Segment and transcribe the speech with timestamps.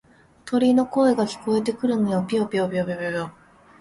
[0.45, 2.25] 鳥の声が聞こえてくるよ。
[2.27, 3.31] ぴよぴよ、ぴよぴよ、ぴよぴよよ。